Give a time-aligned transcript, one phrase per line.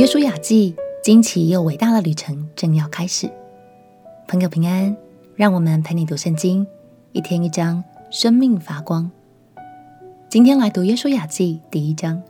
[0.00, 3.30] 约书亚记惊奇又伟大的旅程正要开始，
[4.26, 4.96] 朋友平安，
[5.36, 6.66] 让我们陪你读圣经，
[7.12, 9.10] 一天一章，生命发光。
[10.30, 12.22] 今天来读约书亚记第一章，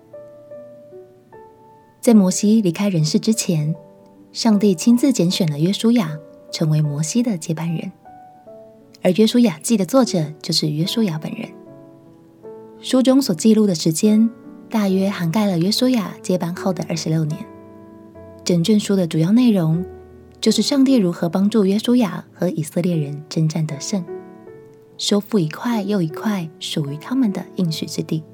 [2.01, 3.73] 在摩西离开人世之前，
[4.33, 6.19] 上帝亲自拣选了约书亚
[6.51, 7.93] 成为摩西的接班人，
[9.01, 11.49] 而约书亚记的作者就是约书亚本人。
[12.81, 14.29] 书中所记录的时间，
[14.69, 17.39] 大约涵盖了约书亚接班后的二十六年。
[18.51, 19.85] 整卷书的主要内容
[20.41, 24.05] 就是上帝如何帮助约书亚和以色列人征战得胜，
[24.99, 28.25] 收复一块又一块属于他们的应许之地。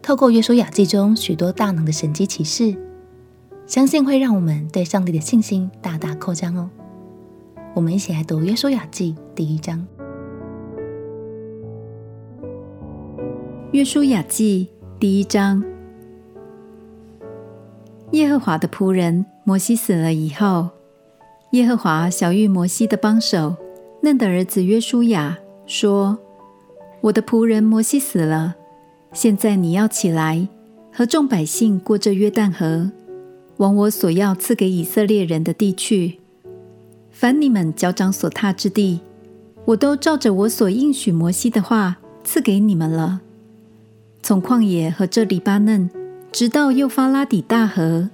[0.00, 2.78] 透过约书亚记中许多大能的神迹奇事，
[3.66, 6.70] 相信会让我们对上帝的信心大大扩张哦。
[7.74, 9.84] 我们一起来读约书亚记第一章。
[13.72, 14.68] 约书亚记
[15.00, 15.64] 第一章。
[18.18, 20.70] 耶和华的仆人摩西死了以后，
[21.52, 23.54] 耶和华晓諭摩西的帮手
[24.02, 26.18] 嫩的儿子约书亚说
[27.00, 28.56] ：“我的仆人摩西死了，
[29.12, 30.48] 现在你要起来，
[30.92, 32.90] 和众百姓过这约旦河，
[33.58, 36.18] 往我所要赐给以色列人的地去。
[37.12, 39.00] 凡你们脚掌所踏之地，
[39.64, 43.20] 我都照着我所应许摩西的话赐给你们了。
[44.24, 45.88] 从旷野和这黎巴嫩。”
[46.30, 48.10] 直到幼发拉底大河，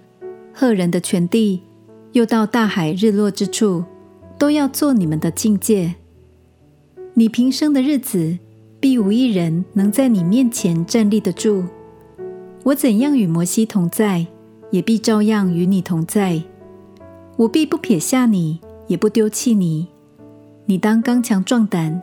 [0.52, 1.62] 赫人的全地，
[2.12, 3.84] 又到大海日落之处，
[4.38, 5.94] 都要做你们的境界。
[7.14, 8.38] 你平生的日子，
[8.80, 11.64] 必无一人能在你面前站立得住。
[12.62, 14.26] 我怎样与摩西同在，
[14.70, 16.42] 也必照样与你同在。
[17.36, 19.88] 我必不撇下你，也不丢弃你。
[20.66, 22.00] 你当刚强壮胆，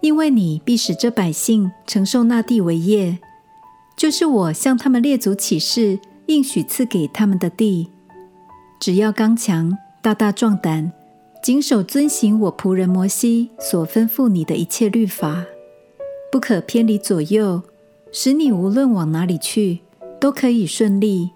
[0.00, 3.18] 因为你必使这百姓承受那地为业。
[3.98, 7.90] 就是我向他们列祖起誓，应许赐给他们的地。
[8.78, 10.92] 只要刚强，大大壮胆，
[11.42, 15.44] 谨守遵行我仆人摩西所吩咐你的一切律法，
[16.30, 17.60] 不可偏离左右，
[18.12, 19.80] 使你无论往哪里去，
[20.20, 21.30] 都可以顺利。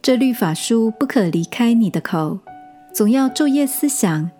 [0.00, 2.38] 这律法书不可离开你的口，
[2.94, 4.30] 总要昼夜思想，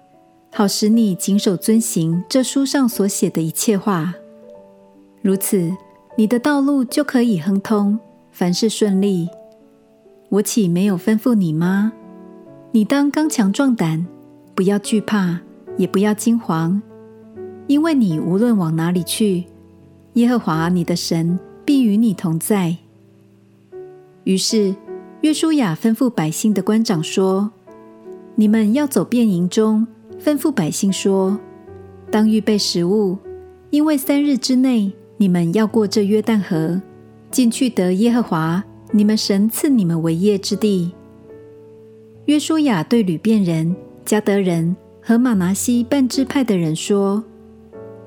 [0.53, 4.15] 好使你谨守遵行这书上所写的一切话。
[5.21, 5.73] 如此。
[6.19, 7.99] 你的道路就可以亨通，
[8.31, 9.29] 凡事顺利。
[10.31, 11.93] 我岂没有吩咐你吗？
[12.73, 14.07] 你当刚强壮胆，
[14.55, 15.39] 不要惧怕，
[15.77, 16.81] 也不要惊惶，
[17.67, 19.45] 因为你无论往哪里去，
[20.15, 22.75] 耶和华你的神必与你同在。
[24.25, 24.75] 于是
[25.21, 27.51] 约书亚吩咐百姓的官长说
[28.37, 29.87] ：“你们要走遍营中，
[30.19, 31.39] 吩咐百姓说：
[32.11, 33.19] 当预备食物，
[33.69, 36.81] 因为三日之内。”你们要过这约旦河，
[37.31, 38.63] 进去得耶和华
[38.93, 40.93] 你们神赐你们为业之地。
[42.27, 47.25] 约书亚对流便人、迦得人和玛拿西半支派的人说：“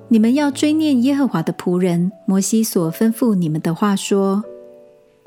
[0.07, 4.43] 你们要追念耶和华的仆人摩西所吩咐你们的话，说：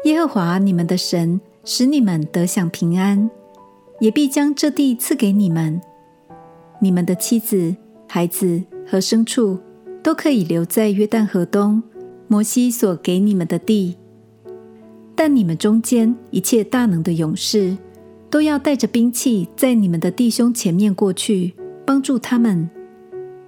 [0.04, 3.28] 耶和华你们的神使你们得享平安，
[3.98, 5.80] 也必将这地赐给你们。
[6.80, 7.74] 你们的妻子、
[8.06, 9.58] 孩子和牲畜。”
[10.02, 11.82] 都可以留在约旦河东，
[12.26, 13.96] 摩西所给你们的地。
[15.14, 17.76] 但你们中间一切大能的勇士，
[18.28, 21.54] 都要带着兵器，在你们的弟兄前面过去，
[21.86, 22.68] 帮助他们。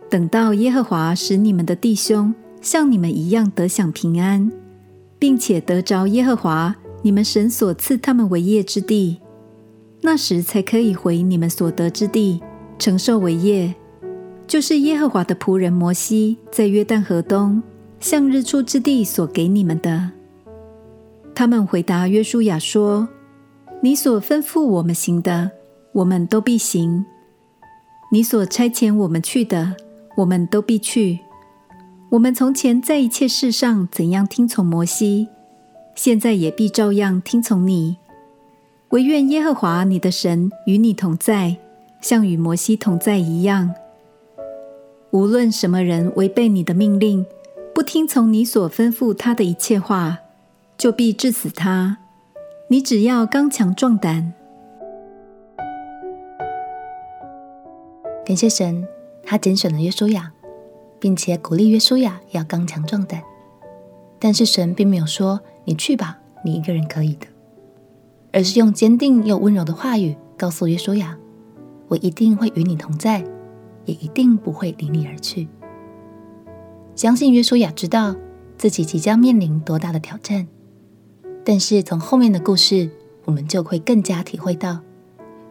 [0.09, 4.53] 等到耶和华使你们的弟兄像你们一样得享平安，
[5.19, 9.19] 并且得着耶和华你们神所赐他们为业之地，
[10.03, 12.41] 那时才可以回你们所得之地，
[12.79, 13.75] 承受为业。
[14.47, 17.63] 就是耶和华的仆人摩西在约旦河东
[17.99, 20.11] 向日出之地所给你们的。
[21.35, 23.09] 他们回答约书亚说
[23.81, 25.51] ：“你所吩咐我们行的，
[25.93, 27.05] 我们都必行；
[28.13, 29.75] 你所差遣我们去的，
[30.19, 31.19] 我们都必去。
[32.11, 35.29] 我们从前在一切事上怎样听从摩西，
[35.97, 37.97] 现在也必照样听从你。
[38.91, 41.57] 惟愿耶和华你的神与你同在，
[42.01, 43.75] 像与摩西同在一样。”
[45.15, 47.25] 无论什么人违背你的命令，
[47.73, 50.19] 不听从你所吩咐他的一切话，
[50.77, 51.99] 就必治死他。
[52.67, 54.33] 你只要刚强壮胆。
[58.27, 58.89] 感谢神，
[59.23, 60.33] 他拣选了约书亚，
[60.99, 63.23] 并且鼓励约书亚要刚强壮胆。
[64.19, 67.29] 但是神并没有说“你去吧，你一个人可以的”，
[68.35, 71.17] 而是用坚定又温柔的话语告诉约书亚
[71.87, 73.25] ：“我一定会与你同在。”
[73.85, 75.49] 也一定不会离你而去。
[76.95, 78.15] 相信约书亚知道
[78.57, 80.47] 自己即将面临多大的挑战，
[81.45, 82.91] 但是从后面的故事，
[83.25, 84.81] 我们就会更加体会到，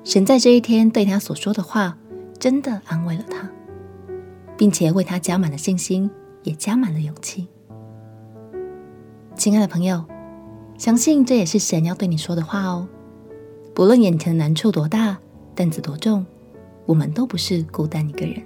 [0.03, 1.97] 神在这一天对他所说的话，
[2.39, 3.50] 真的安慰了他，
[4.57, 6.09] 并且为他加满了信心，
[6.44, 7.47] 也加满了勇气。
[9.36, 10.06] 亲爱的朋友，
[10.77, 12.88] 相信这也是神要对你说的话哦。
[13.74, 15.18] 不论眼前的难处多大，
[15.56, 16.25] 担子多重，
[16.85, 18.41] 我们都不是孤单一个人，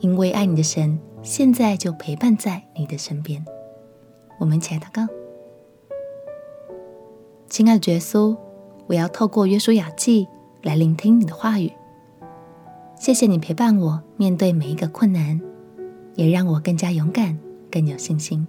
[0.00, 3.44] 因为爱你的神现在就陪伴在你的身边。
[4.38, 5.06] 我们一起来祷告。
[7.48, 8.36] 亲爱的耶稣，
[8.86, 10.28] 我要透过约书亚记
[10.62, 11.72] 来聆听你的话语。
[12.96, 15.40] 谢谢你陪伴我面对每一个困难，
[16.14, 17.38] 也让我更加勇敢、
[17.70, 18.46] 更有信心。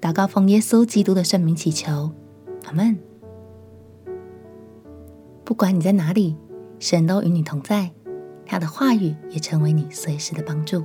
[0.00, 2.10] 祷告奉耶稣基督的圣名祈求，
[2.66, 2.98] 阿门。
[5.42, 6.36] 不管你在哪里，
[6.78, 7.90] 神都与你同在，
[8.44, 10.84] 他的话语也成为你随时的帮助。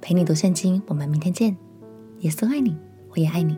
[0.00, 1.56] 陪你读圣经，我们明天见。
[2.20, 2.76] 耶稣爱你，
[3.10, 3.56] 我也爱你。